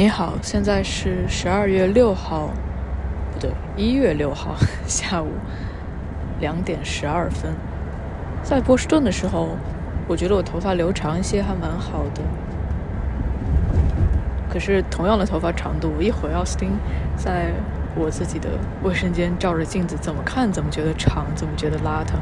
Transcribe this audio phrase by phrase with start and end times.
[0.00, 2.50] 你好，现在是十二月六号，
[3.32, 4.54] 不对，一月六号
[4.86, 5.26] 下午
[6.38, 7.52] 两点十二分。
[8.44, 9.56] 在波士顿的时候，
[10.06, 12.22] 我觉得我头发留长一些还蛮好的。
[14.48, 16.70] 可是同样的头发长度，我一回奥斯汀，
[17.16, 17.50] 在
[17.96, 18.50] 我自己的
[18.84, 22.12] 卫生间照着镜子，怎么看怎么觉得长，怎么觉得邋遢。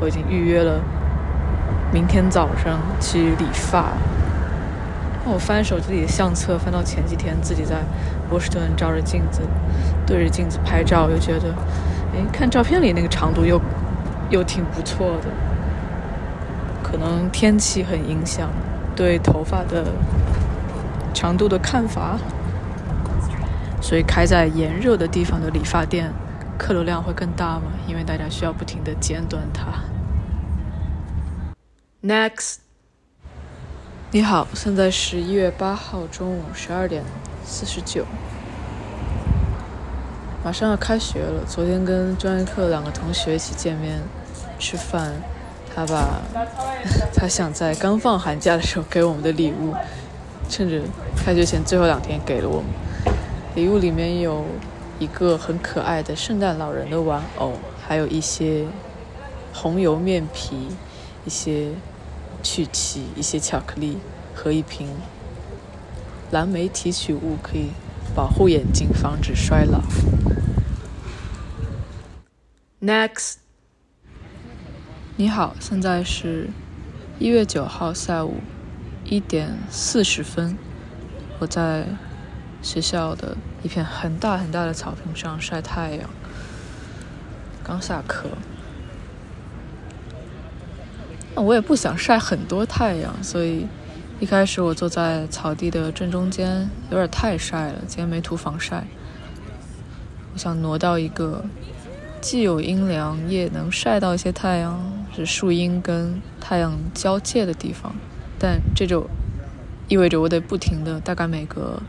[0.00, 0.80] 我已经预约了
[1.92, 3.94] 明天早上去理发。
[5.30, 7.82] 我翻手机里的相册，翻到前几天自己在
[8.28, 9.42] 波士顿照着镜子，
[10.06, 11.54] 对着镜子拍照，又觉得，
[12.14, 13.60] 哎，看照片里那个长度又
[14.30, 15.28] 又挺不错的。
[16.82, 18.48] 可能天气很影响
[18.96, 19.92] 对头发的
[21.12, 22.18] 长度的看法，
[23.82, 26.10] 所以开在炎热的地方的理发店，
[26.56, 27.64] 客流量会更大嘛？
[27.86, 29.66] 因为大家需要不停的剪短它。
[32.02, 32.67] Next。
[34.10, 37.04] 你好，现在十一月八号中午十二点
[37.44, 38.06] 四十九，
[40.42, 41.44] 马上要开学了。
[41.46, 44.00] 昨天跟专业课两个同学一起见面
[44.58, 45.12] 吃饭，
[45.74, 46.22] 他把
[47.14, 49.74] 他想在刚放寒假的时候给我们的礼物，
[50.48, 50.80] 趁着
[51.14, 53.14] 开学前最后两天给了我们。
[53.56, 54.42] 礼物里面有
[54.98, 57.52] 一个很可爱的圣诞老人的玩偶，
[57.86, 58.64] 还有一些
[59.52, 60.68] 红油面皮，
[61.26, 61.72] 一些。
[62.42, 63.98] 曲奇、一些巧克力
[64.34, 64.88] 和一瓶
[66.30, 67.70] 蓝莓提取物，可以
[68.14, 69.82] 保护眼睛，防止衰老。
[72.80, 73.34] Next，
[75.16, 76.48] 你好，现在是
[77.18, 78.36] 一月九号下午
[79.04, 80.56] 一点四十分，
[81.40, 81.86] 我在
[82.62, 86.08] 学校的一片很大很大的草坪上晒太阳，
[87.64, 88.28] 刚下课。
[91.40, 93.66] 我也不想晒很多太阳，所以
[94.20, 97.74] 一开始我坐在草地的正中间，有点太晒了。
[97.86, 98.84] 今天没涂防晒，
[100.34, 101.44] 我想挪到一个
[102.20, 107.94] 既有阴凉，也能晒到一些太阳，是树荫跟太阳交界的地方。
[108.38, 109.08] 但这就
[109.88, 111.80] 意味着我得不停的，大概每隔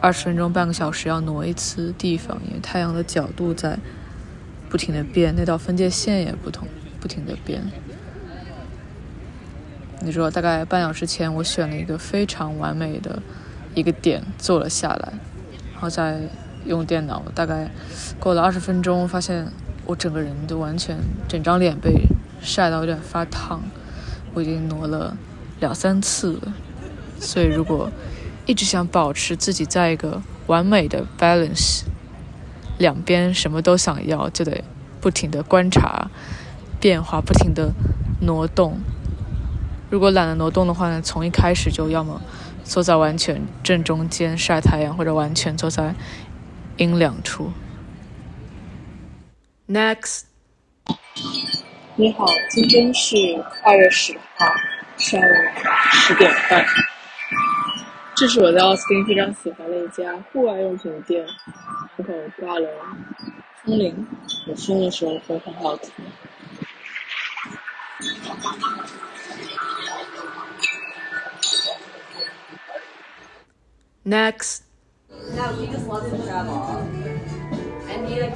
[0.00, 3.78] 二十分钟、半个小时要挪一次地方，因为太阳的角度在
[4.68, 6.66] 不停的变，那道分界线也不同，
[7.00, 7.62] 不停的变。
[10.00, 13.22] 你说大概半小时前，我选了一个非常完美的
[13.74, 15.12] 一个点坐了下来，
[15.72, 16.20] 然后再
[16.66, 17.70] 用电脑，大概
[18.20, 19.48] 过了二十分钟，发现
[19.86, 22.06] 我整个人都完全整张脸被
[22.42, 23.62] 晒到有点发烫。
[24.34, 25.16] 我已经挪了
[25.60, 26.54] 两三次了，
[27.20, 27.90] 所以如果
[28.46, 31.84] 一直想保持自己在一个完美的 balance，
[32.76, 34.64] 两边什么都想要，就得
[35.00, 36.10] 不停的观察
[36.80, 37.72] 变化，不停的
[38.20, 38.80] 挪动。
[39.94, 42.20] 如果懒得挪动的话呢，从一开始就要么
[42.64, 45.94] 坐在完全正中间晒太阳，或者完全坐在
[46.78, 47.52] 阴凉处。
[49.68, 50.22] Next，
[51.94, 53.16] 你好，今天是
[53.62, 54.46] 二月十号
[54.96, 55.32] 上午
[55.92, 56.66] 十点半。
[58.16, 61.24] 这是我在奥斯汀非常喜欢的一家户外用品店，
[61.96, 62.68] 门口挂了
[63.62, 64.04] 风铃，
[64.48, 65.92] 有风的时候会很好听。
[74.06, 74.58] Next，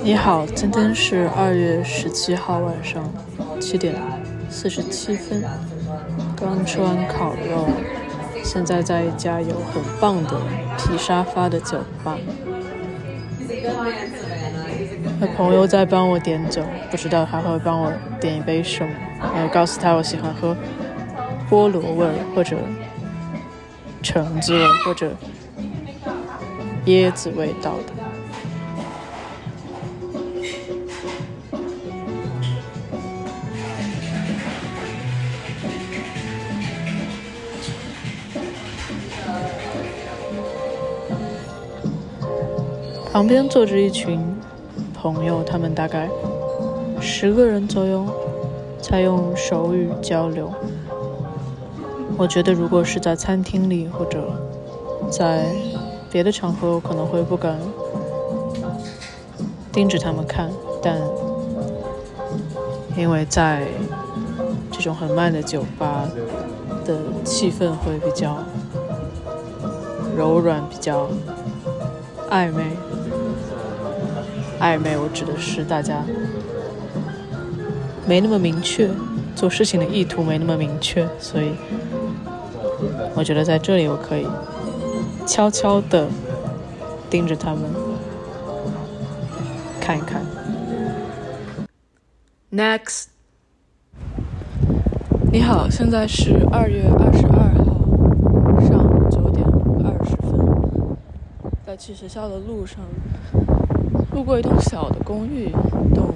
[0.03, 3.05] 你好，今天是二月十七号晚上
[3.61, 3.95] 七点
[4.49, 5.45] 四十七分，
[6.35, 7.69] 刚吃完烤肉，
[8.43, 10.41] 现在在一家有很棒的
[10.79, 12.17] 皮沙发的酒吧，
[15.21, 18.91] 我朋友在帮我点酒，不知道他会帮我点一杯什么，
[19.21, 20.57] 然后告诉他我喜欢喝
[21.51, 22.57] 菠萝味或者
[24.03, 25.13] 橙子味或者。
[26.89, 27.93] 椰子味道的。
[43.13, 44.19] 旁边坐着一群
[44.95, 46.09] 朋友，他们大概
[47.01, 48.07] 十个人左右，
[48.81, 50.51] 在用手语交流。
[52.17, 54.33] 我觉得，如果是在餐厅里或者
[55.11, 55.45] 在……
[56.11, 57.59] 别的场合我可能会不敢
[59.73, 60.51] 盯着他们看，
[60.83, 60.99] 但
[62.97, 63.69] 因为在
[64.73, 66.09] 这种很慢的酒吧
[66.85, 68.39] 的气氛会比较
[70.17, 71.09] 柔软，比较
[72.31, 72.65] 暧昧。
[74.61, 76.03] 暧昧，我指的是大家
[78.07, 78.91] 没那么明确，
[79.37, 81.53] 做事情的意图没那么明确，所以
[83.15, 84.27] 我觉得在这里我可以。
[85.29, 86.09] 悄悄的
[87.11, 87.61] 盯着他们
[89.79, 90.23] 看一看。
[92.51, 93.09] Next，
[95.31, 97.67] 你好，现在是二月二十二号
[98.63, 99.47] 上午九点
[99.85, 100.97] 二十分，
[101.67, 102.81] 在去学校的路上，
[104.13, 106.15] 路过一栋小的公寓，一栋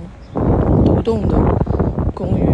[0.86, 1.36] 独栋的
[2.14, 2.46] 公寓，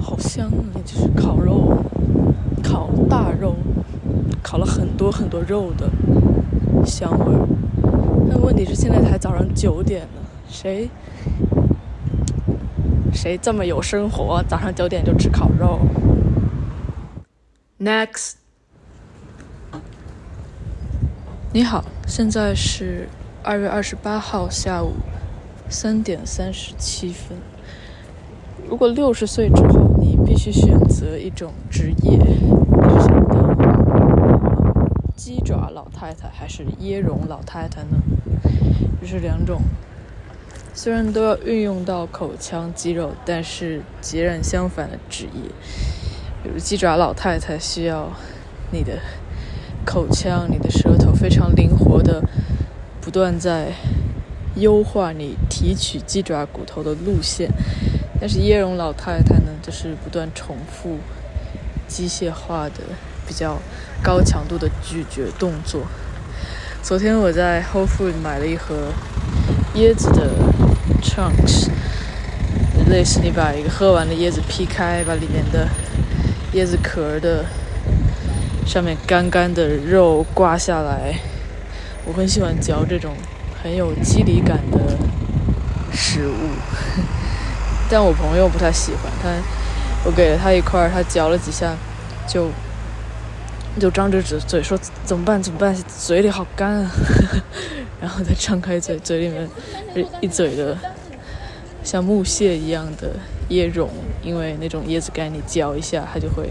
[0.00, 0.74] 好香啊！
[0.84, 1.72] 就是烤肉，
[2.64, 3.54] 烤大肉。
[4.42, 5.90] 烤了很多很多肉的
[6.84, 7.48] 香味儿，
[8.28, 10.88] 但问题是现在才早上九点呢，谁
[13.12, 14.42] 谁这么有生活？
[14.48, 15.80] 早上九点就吃烤肉
[17.78, 18.34] ？Next，
[21.52, 23.08] 你好，现在是
[23.42, 24.92] 二月二十八号下午
[25.68, 27.36] 三点三十七分。
[28.68, 32.18] 如果六十岁之后你必须选择一种职业，
[35.46, 37.96] 爪老太太还是椰蓉老太太呢？
[39.00, 39.62] 这是两种，
[40.74, 45.50] 虽然都要运用到口腔肌肉，但是截然相反的职业。
[46.42, 48.10] 比如鸡爪老太太需要
[48.72, 48.98] 你的
[49.84, 52.20] 口腔、你的舌头非常灵活的，
[53.00, 53.72] 不断在
[54.56, 57.48] 优化你提取鸡爪骨头的路线；
[58.20, 60.98] 但是椰蓉老太太呢，就是不断重复
[61.86, 62.80] 机械化的。
[63.26, 63.58] 比较
[64.02, 65.82] 高强度的咀嚼动作。
[66.82, 68.92] 昨天我在 Whole Food 买了一盒
[69.74, 70.30] 椰子的
[71.02, 71.68] chunks，
[72.88, 75.68] 类似你把一个喝完的椰子劈开，把里面的
[76.54, 77.44] 椰子壳的
[78.64, 81.18] 上面干干的肉刮下来。
[82.04, 83.16] 我很喜欢嚼这种
[83.60, 84.96] 很有肌理感的
[85.92, 86.50] 食物，
[87.90, 89.10] 但我朋友不太喜欢。
[89.20, 89.28] 他，
[90.04, 91.74] 我给了他一块，他嚼了几下
[92.28, 92.48] 就。
[93.78, 96.90] 就张着嘴嘴说怎么办怎么办，嘴里好干啊，
[98.00, 99.48] 然后再张开嘴，嘴里面
[100.20, 100.76] 一嘴的
[101.84, 103.10] 像木屑一样的
[103.50, 103.90] 椰蓉，
[104.22, 106.50] 因为那种椰子干你嚼一下它就会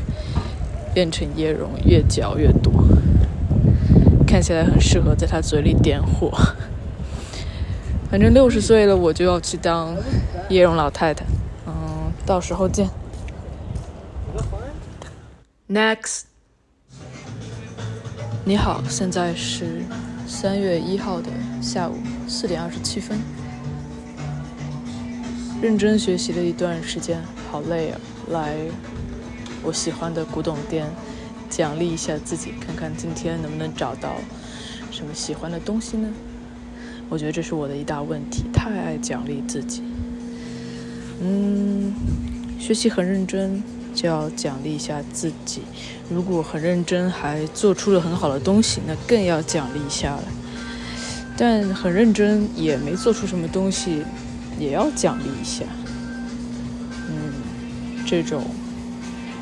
[0.93, 2.71] 变成椰蓉，越嚼越多，
[4.27, 6.31] 看起来很适合在他嘴里点火。
[8.11, 9.95] 反正六十岁了，我就要去当
[10.49, 11.25] 椰蓉老太太，
[11.65, 12.87] 嗯，到时候见。
[15.67, 16.34] Next。
[18.47, 19.81] 你好，现在是
[20.27, 21.95] 三月一号的下午
[22.27, 23.17] 四点二十七分。
[25.63, 27.19] 认真学习了一段时间，
[27.49, 27.99] 好累啊！
[28.29, 28.55] 来
[29.63, 30.85] 我喜欢的古董店，
[31.49, 34.13] 奖励一下自己，看看今天能不能找到
[34.91, 36.07] 什么喜欢的东西呢？
[37.09, 39.81] 我觉得这是我的一大问题，太爱奖励自己。
[41.19, 41.95] 嗯，
[42.59, 43.63] 学习很认真。
[43.95, 45.61] 就要奖励一下自己，
[46.09, 50.23] 如果很认真还做出了很好的东西，那更要奖励一下了。
[51.37, 54.03] 但很认真也没做出什么东西，
[54.59, 55.65] 也要奖励一下。
[57.09, 57.33] 嗯，
[58.05, 58.43] 这种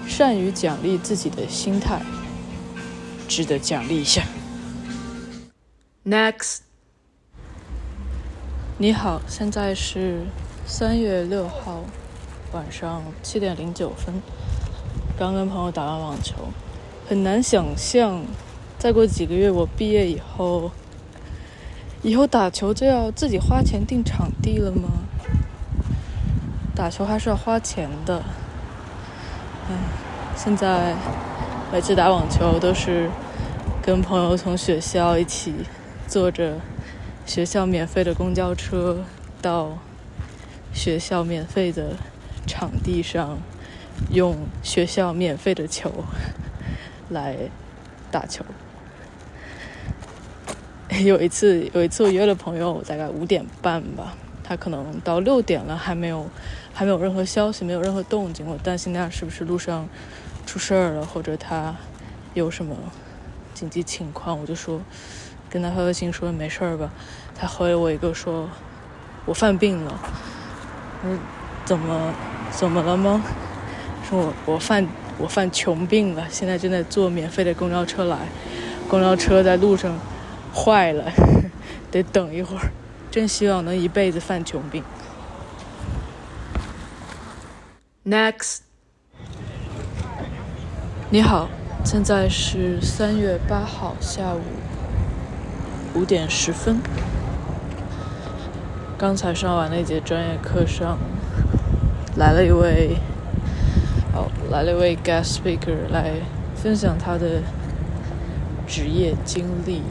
[0.08, 2.02] 善于奖励自己的心态，
[3.28, 4.24] 值得奖励一下。
[6.06, 6.58] Next，
[8.78, 10.22] 你好，现在是
[10.66, 11.84] 三月六号
[12.54, 14.22] 晚上七点零九分。
[15.18, 16.36] 刚跟朋友打完网球，
[17.10, 18.24] 很难想象，
[18.78, 20.70] 再过几个月我毕业以后，
[22.04, 24.90] 以后打球就要自己花钱订场地了吗？
[26.76, 28.24] 打球还是要花钱的。
[29.70, 29.76] 唉，
[30.36, 30.96] 现在
[31.72, 33.10] 每次打网球都是
[33.82, 35.54] 跟朋友从学校一起
[36.08, 36.60] 坐着
[37.26, 39.04] 学校免费的公交车
[39.42, 39.80] 到
[40.72, 41.96] 学校免费的
[42.48, 43.38] 场地上。
[44.10, 46.04] 用学校免费的球
[47.10, 47.38] 来
[48.12, 48.44] 打球。
[51.06, 56.28] 有一次，有一次我约了朋友，大概五点半吧，他可能到六点了还没有，
[56.74, 58.46] 还没有任何消息，没有任何动静。
[58.48, 59.88] 我担心他是不是路上
[60.46, 61.76] 出事儿了，或者他
[62.34, 62.76] 有什么
[63.54, 64.82] 紧急情况，我就说
[65.50, 66.92] 跟他发微信说没事儿吧。
[67.36, 68.50] 他回我一个说，
[69.26, 70.00] 我犯病了。
[71.04, 71.18] 我说
[71.64, 72.14] 怎么
[72.56, 73.22] 怎么了吗？
[74.10, 78.18] 说我我犯我犯穷病了，现在正在坐免费的公交车来，
[78.90, 79.98] 公交车在路上
[80.54, 81.12] 坏了，
[81.92, 82.72] 得等一会儿。
[83.12, 84.84] 真希望能一辈子犯穷病。
[88.06, 88.60] Next，
[91.10, 91.48] 你好，
[91.86, 94.42] 现在是三月八号下午
[95.94, 96.82] 五点十分。
[98.98, 100.98] 刚才上完那节专业课上，
[102.16, 102.98] 来了一位。
[104.16, 106.12] 哦，来了一位 guest speaker 来
[106.56, 107.42] 分享他的
[108.68, 109.82] 职业经历。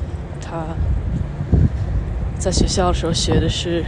[0.41, 0.76] 他
[2.38, 3.85] 在学校的时候学的是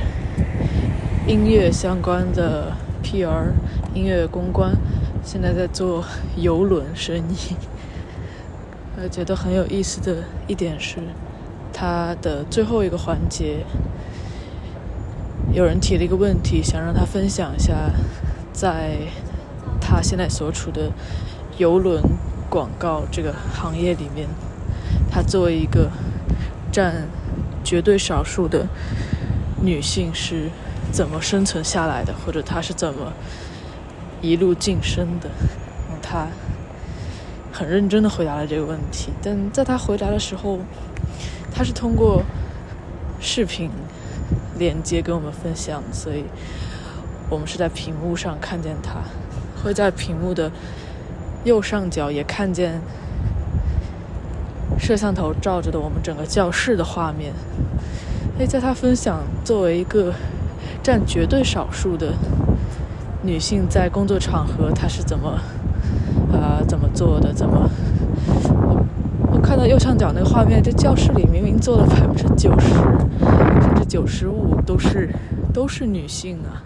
[1.28, 2.72] 音乐相关的
[3.04, 3.52] PR，
[3.94, 4.76] 音乐公关，
[5.24, 6.04] 现在在做
[6.36, 7.54] 游轮生意。
[9.00, 10.98] 我觉得很有意思的一点是，
[11.72, 13.64] 他的最后一个环节，
[15.52, 17.90] 有人提了一个问题，想让他分享一下，
[18.54, 18.96] 在
[19.80, 20.90] 他现在所处的
[21.58, 22.00] 游轮
[22.48, 24.26] 广告这个行业里面，
[25.10, 25.90] 他作为一个
[26.72, 27.06] 占
[27.62, 28.66] 绝对少数的
[29.60, 30.48] 女性是
[30.90, 33.12] 怎么生存下来的，或者她是怎么
[34.22, 35.28] 一路晋升的？
[36.00, 36.28] 他。
[37.56, 40.58] 很认真的回答了这个问题，但在他回答的时候，
[41.54, 42.24] 他是通过
[43.20, 43.70] 视频
[44.58, 46.24] 连接跟我们分享，所以
[47.34, 48.92] 我们是在屏幕上看见他，
[49.60, 50.48] 会在屏幕的
[51.42, 52.80] 右上角也看见
[54.78, 57.32] 摄像头照着的我们整个教室的画面。
[58.38, 60.14] 哎，在他分享作为一个
[60.80, 62.12] 占绝对少数的
[63.22, 65.40] 女性在工作场合，她是怎么。
[66.32, 67.32] 啊，怎么做的？
[67.32, 67.68] 怎么？
[68.48, 68.86] 我
[69.32, 72.74] 我看到右上角那个画面，这教室里明明坐了百分之九十，
[73.60, 75.10] 甚至九十五都是
[75.52, 76.62] 都是女性啊！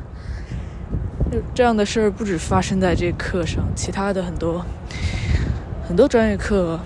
[1.54, 4.64] 这样的事儿不止发生在这课上，其他的很多
[5.86, 6.80] 很多专业课，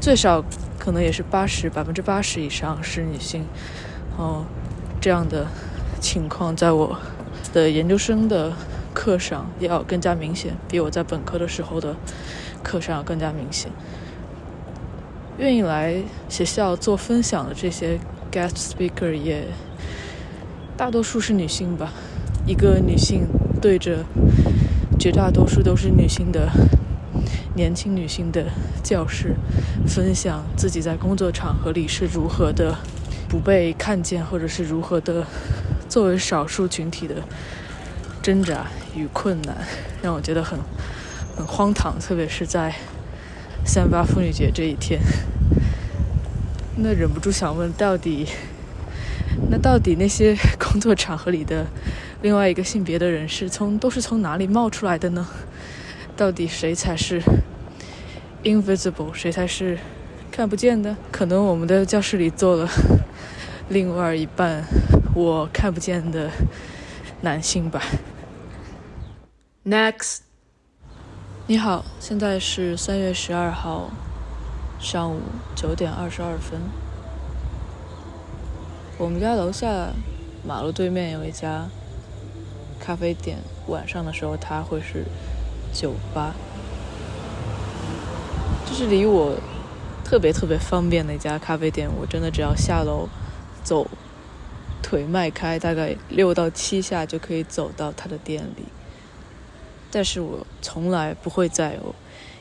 [0.00, 0.44] 最少
[0.78, 3.44] 可能也是八十百分之八十以上是女性。
[4.16, 4.44] 哦，
[5.00, 5.46] 这样的
[6.00, 6.98] 情况在我
[7.52, 8.52] 的研究生的。
[8.94, 11.96] 课上要更加明显，比我在本科的时候的
[12.62, 13.68] 课上要更加明显。
[15.36, 15.96] 愿意来
[16.28, 17.98] 学校做分享的这些
[18.30, 19.48] guest speaker 也
[20.76, 21.92] 大多数是女性吧。
[22.46, 23.26] 一个女性
[23.60, 24.04] 对着
[24.98, 26.50] 绝大多数都是女性的
[27.54, 28.46] 年轻女性的
[28.82, 29.34] 教室，
[29.86, 32.76] 分享自己在工作场合里是如何的
[33.28, 35.26] 不被看见，或者是如何的
[35.88, 37.16] 作为少数群体的
[38.22, 38.66] 挣扎。
[38.96, 39.56] 与困难
[40.02, 40.56] 让我觉得很
[41.36, 42.72] 很荒唐，特别是在
[43.64, 45.00] 三八妇女节这一天，
[46.76, 48.28] 那忍不住想问：到底
[49.50, 51.66] 那到底那些工作场合里的
[52.24, 55.28] 另外一个性别的人是从都是从哪里冒出来的呢？
[56.16, 57.20] 到底谁才是
[58.42, 59.78] invisible，谁才是
[60.32, 60.96] 看不见的？
[61.12, 62.66] 可能我们的教室里坐了
[63.68, 64.64] 另外一半
[65.14, 66.30] 我看不见的
[67.20, 67.82] 男性吧。
[69.66, 70.20] Next，
[71.46, 73.90] 你好，现在是三月十二号
[74.80, 75.20] 上午
[75.54, 76.58] 九点二十二分。
[78.96, 79.90] 我们家楼下
[80.42, 81.68] 马路对面有一家
[82.84, 83.38] 咖啡店，
[83.68, 85.06] 晚上的时候它会是
[85.72, 86.34] 酒吧。
[88.66, 89.38] 就是离我
[90.04, 93.08] 特别特别方便的一家咖啡店，我真的只要下楼
[93.62, 93.86] 走，
[94.82, 98.64] 腿迈开大概六到七下就可以走到它的店里。
[99.90, 101.78] 但是我从来不会在，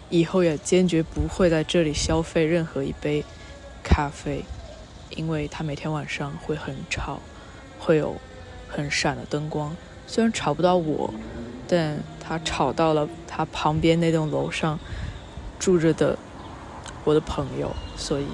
[0.10, 3.24] 以后也坚决不会在这里消费任何一杯
[3.82, 4.44] 咖啡，
[5.12, 7.22] 因为它每天晚上会很吵，
[7.80, 8.18] 会有
[8.68, 9.74] 很闪的灯光。
[10.14, 11.12] 虽然吵不到我，
[11.68, 14.78] 但他吵到了他旁边那栋楼上
[15.58, 16.16] 住着的
[17.04, 18.28] 我的朋友，所以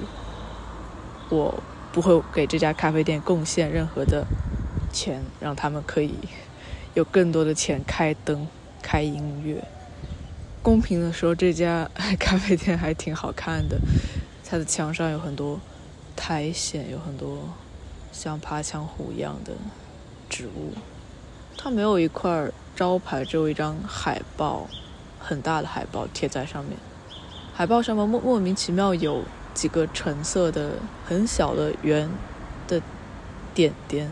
[1.29, 4.25] 我不会给这家咖啡店贡献任何的
[4.91, 6.15] 钱，让他们可以
[6.95, 8.45] 有更多的钱开灯。
[8.81, 9.63] 开音乐。
[10.61, 13.79] 公平的说，这家咖啡店还挺好看的。
[14.43, 15.61] 它的墙上有很多
[16.17, 17.49] 苔藓，有很多
[18.11, 19.53] 像爬墙虎一样的
[20.29, 20.73] 植物。
[21.61, 24.65] 它没有一块招牌，只有一张海报，
[25.19, 26.77] 很大的海报贴在上面。
[27.53, 30.75] 海报上面莫莫名其妙有几个橙色的
[31.05, 32.09] 很小的圆
[32.65, 32.81] 的
[33.53, 34.09] 点点，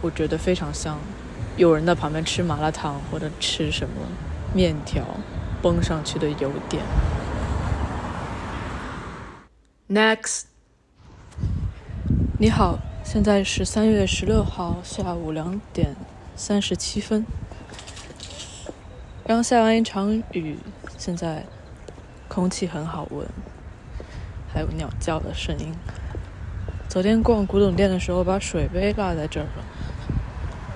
[0.00, 0.98] 我觉得非常像。
[1.56, 3.94] 有人在旁边吃麻辣烫或者吃什么
[4.52, 5.04] 面条，
[5.62, 6.82] 崩上去的油点。
[9.88, 10.42] Next，
[12.40, 15.94] 你好，现在是三月十六号下午两点
[16.38, 17.26] 三十七分，
[19.26, 20.56] 刚下完一场雨，
[20.96, 21.44] 现在
[22.28, 23.26] 空气很好闻，
[24.54, 25.74] 还有鸟叫的声音。
[26.88, 29.64] 昨天逛古董店的时候，把水杯落在这儿了。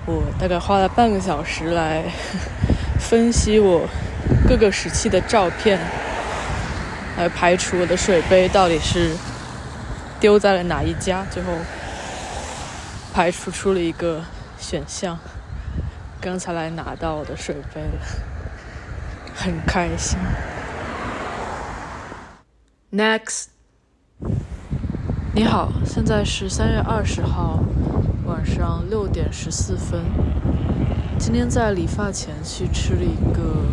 [0.05, 2.03] 我大概花了半个小时来
[2.99, 3.87] 分析我
[4.45, 5.79] 各个时期的照片，
[7.17, 9.15] 来排除我的水杯到底是
[10.19, 11.25] 丢在了哪一家。
[11.31, 11.53] 最后
[13.13, 14.25] 排除出了一个
[14.59, 15.17] 选项，
[16.23, 17.99] 刚才来拿到我的水杯了，
[19.35, 20.17] 很开心。
[22.93, 23.47] Next，
[25.35, 27.59] 你好，现在是三月二十号
[28.25, 30.05] 晚上六点十四分。
[31.19, 33.65] 今天在理发前去吃了一个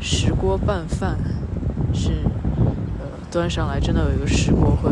[0.00, 1.18] 石锅拌饭，
[1.92, 2.24] 是
[2.98, 4.90] 呃端上来真的有一个石锅会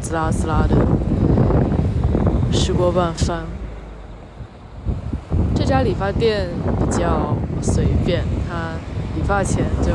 [0.00, 0.76] 滋啦滋啦的
[2.52, 3.57] 石锅拌饭。
[5.68, 6.48] 这家理发店
[6.80, 8.72] 比较随便，它
[9.14, 9.90] 理发前就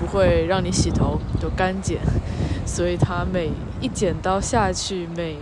[0.00, 1.98] 不会让你洗头，就干剪，
[2.64, 5.36] 所以它每一剪刀下去，每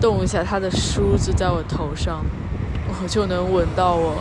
[0.00, 2.24] 动一下它的梳子在我头上。
[3.00, 4.16] 我就能闻到我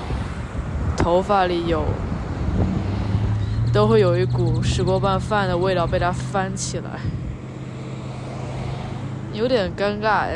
[0.95, 1.83] 头发里有，
[3.73, 6.99] 都会有一股石锅拌饭的味道被它翻起来，
[9.33, 10.27] 有点尴尬，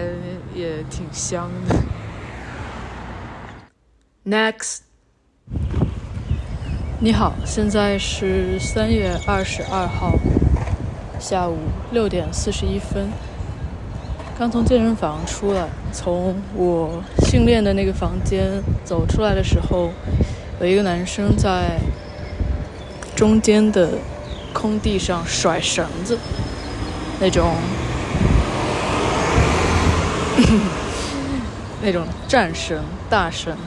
[0.56, 1.76] 也挺香的。
[4.24, 4.82] Next，
[7.00, 10.14] 你好，现在是三月二十二号
[11.20, 11.58] 下午
[11.92, 13.10] 六点四十一分。
[14.38, 19.92] 刚从健身房出来，从我训练的那个房间走出来的时候，
[20.60, 21.80] 有一个男生在
[23.16, 23.98] 中间的
[24.54, 26.16] 空地上甩绳子，
[27.20, 27.56] 那种
[31.82, 33.58] 那种战神、大神，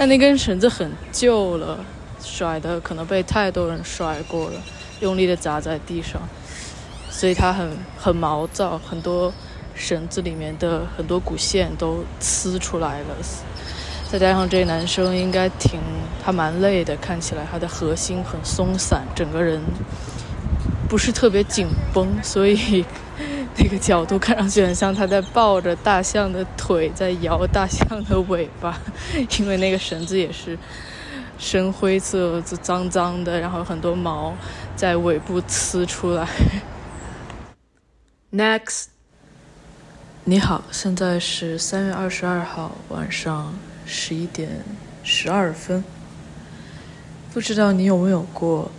[0.00, 1.78] 但那根绳子很旧了，
[2.24, 4.54] 甩的可能被太多人甩过了，
[5.00, 6.22] 用力的砸在地上，
[7.10, 9.30] 所以它很很毛躁，很多。
[9.74, 13.16] 绳子里面的很多骨线都呲出来了，
[14.10, 15.80] 再加上这男生应该挺
[16.22, 19.58] 他蛮累的，看起来他的核心很松散，整个人
[20.86, 22.84] 不是特别紧绷，所以
[23.62, 28.80] 那个角度看上去很像他在抱着大象的腿在摇大象的尾巴，
[29.38, 30.58] 因为那个绳子也是
[31.38, 34.34] 深灰色、脏脏的，然后很多毛
[34.74, 36.26] 在尾部呲出来。
[38.32, 38.86] Next。
[40.24, 44.48] 你好，现在是三月二十二号晚上十一点
[45.02, 45.82] 十二分。
[47.32, 48.70] 不知道你有没有过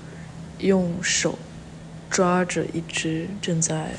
[0.59, 1.37] 用手
[2.09, 3.91] 抓着一只正在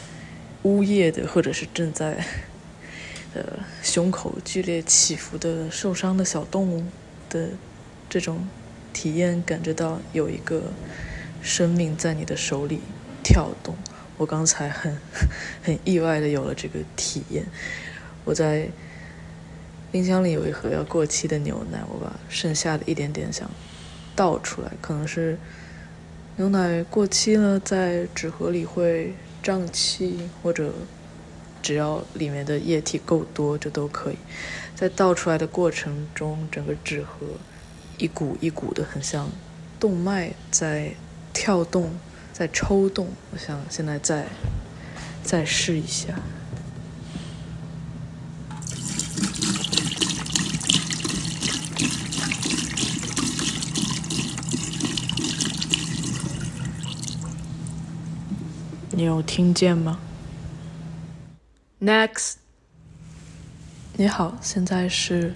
[0.63, 2.25] 呜咽的，或者是正在
[3.35, 3.43] 呃
[3.83, 6.85] 胸口剧烈起伏的受伤的小动物
[7.29, 7.49] 的
[8.09, 8.47] 这种
[8.93, 10.73] 体验，感觉到有一个
[11.43, 12.81] 生命在你的手里
[13.23, 13.75] 跳动。
[14.19, 14.97] 我刚才很
[15.63, 17.45] 很意外的有了这个体验。
[18.25, 18.69] 我在
[19.91, 23.51] 冰箱里有一盒要过期的牛奶，我把剩下的一点点想
[24.15, 25.37] 倒出来，可能是
[26.37, 29.13] 牛奶过期了，在纸盒里会
[29.43, 30.73] 胀气，或者
[31.61, 34.17] 只要里面的液体够多就都可以。
[34.75, 37.27] 在倒出来的过程中，整个纸盒
[37.99, 39.29] 一股一股的，很像
[39.81, 40.95] 动脉在
[41.33, 41.91] 跳动。
[42.33, 44.27] 在抽动，我想现在再
[45.23, 46.15] 再试一下。
[59.03, 59.99] 你有听见吗
[61.81, 62.35] ？Next，
[63.97, 65.35] 你好，现在是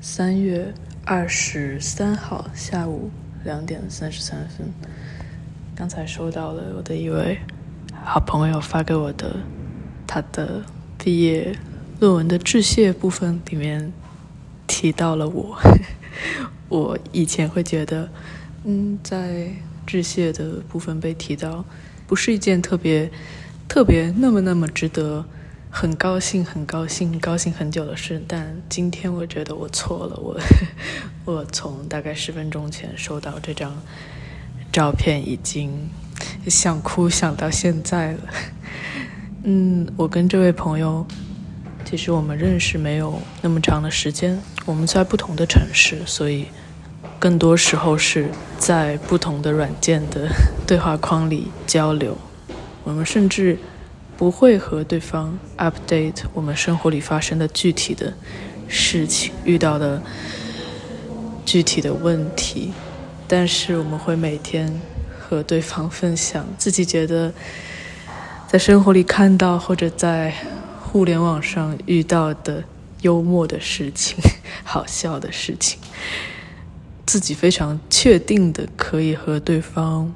[0.00, 0.74] 三月
[1.04, 3.12] 二十三号下午
[3.44, 4.66] 两点三十三分。
[5.76, 7.38] 刚才收到了我的一位
[8.04, 9.36] 好朋友发给我的
[10.08, 10.64] 他的
[10.98, 11.56] 毕业
[12.00, 13.92] 论文的致谢部分，里面
[14.66, 15.56] 提到了我。
[16.68, 18.10] 我以前会觉得，
[18.64, 19.52] 嗯，在
[19.86, 21.64] 致谢的部分被提到，
[22.06, 23.10] 不是一件特别
[23.68, 25.24] 特别那么那么值得
[25.70, 28.22] 很高兴很高兴高兴很久的事。
[28.26, 30.40] 但今天我觉得我错了，我
[31.24, 33.72] 我从大概十分钟前收到这张。
[34.72, 35.88] 照片已经
[36.48, 38.18] 想哭想到现在了。
[39.44, 41.06] 嗯，我跟这位朋友，
[41.84, 44.36] 其实我们认识没有那么长的时间，
[44.66, 46.46] 我们在不同的城市，所以
[47.18, 50.28] 更多时候是在不同的软件的
[50.66, 52.16] 对话框里交流。
[52.84, 53.58] 我们甚至
[54.16, 58.12] 不会和对方 update 我们生活里发生的具体的
[58.68, 60.02] 事情，遇到的
[61.44, 62.72] 具体的问题。
[63.26, 64.80] 但是我们会每天
[65.18, 67.32] 和对方分享自己觉得
[68.46, 70.34] 在生活里看到或者在
[70.82, 72.62] 互联网上遇到的
[73.00, 74.16] 幽默的事情、
[74.62, 75.78] 好笑的事情，
[77.06, 80.14] 自己非常确定的可以和对方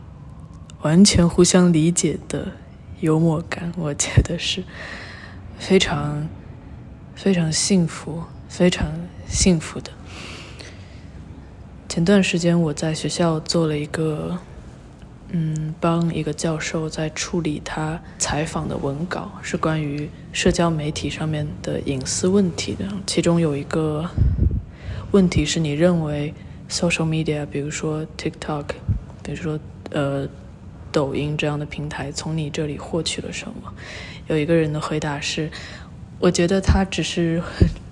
[0.83, 2.53] 完全互相理解的
[3.01, 4.65] 幽默感，我觉得是
[5.59, 6.27] 非常
[7.15, 8.87] 非常幸福、非常
[9.29, 9.91] 幸福的。
[11.89, 14.39] 前段时间我在学校做了一个，
[15.31, 22.87] 嗯，帮一个教授在处理他采访的文稿，是关于社交媒体上面的隐私问题的。
[23.07, 24.09] 其中有一个
[25.11, 26.33] 问题是你认为
[26.69, 28.65] social media，比如说 TikTok，
[29.23, 29.59] 比如说
[29.91, 30.29] 呃
[30.93, 33.73] 抖音这样的平台，从你这里获取了什么？
[34.27, 35.51] 有一个人的回答是，
[36.19, 37.43] 我觉得他只是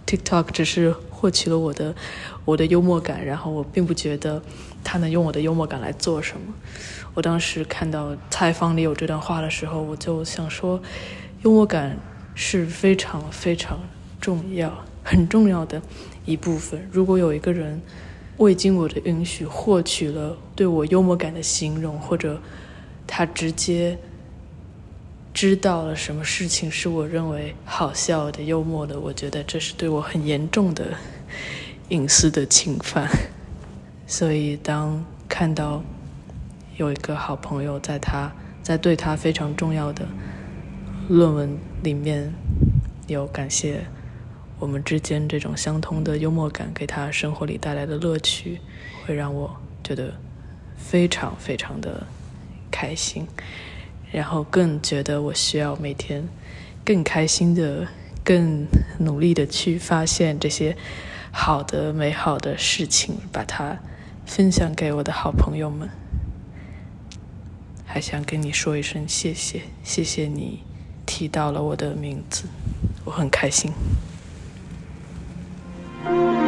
[0.06, 1.94] TikTok 只是获取了我的
[2.44, 4.42] 我的幽默感，然后我并不觉得
[4.84, 6.54] 他能用我的幽默感来做什么。
[7.14, 10.82] 我当时看到采访里有这段话的时候，我就想说，
[11.42, 11.96] 幽默感
[12.34, 13.80] 是非常非常
[14.20, 15.80] 重要、很重要的
[16.26, 16.86] 一部分。
[16.92, 17.80] 如果有一个人
[18.38, 22.40] 未经我的允许获取了对我幽默感的形容，或者
[23.06, 23.98] 他直接
[25.32, 30.94] 知道了什么事情是我认为好笑的、幽默的，我觉得这是对我很严重的
[31.88, 33.08] 隐私的侵犯。
[34.06, 35.82] 所以当看到。
[36.78, 38.30] 有一个好朋友，在他，
[38.62, 40.06] 在对他非常重要的
[41.08, 42.30] 论文里面，
[43.06, 43.86] 有感谢
[44.58, 48.60] 我们之间这种相通的幽默感给他生活里带来的乐趣，
[49.04, 50.14] 会让我觉得
[50.76, 52.06] 非常非常的
[52.70, 53.26] 开心，
[54.10, 56.26] 然后更觉得我需要每天
[56.84, 57.86] 更开心的、
[58.24, 58.66] 更
[58.98, 60.74] 努力的去发现这些
[61.30, 63.78] 好的、美好的事情，把它
[64.24, 65.90] 分享给我的好朋友们。
[67.84, 70.60] 还想跟你说一声谢谢，谢谢你
[71.04, 72.44] 提到了我的名字，
[73.04, 73.70] 我很开心。
[76.06, 76.45] Bye.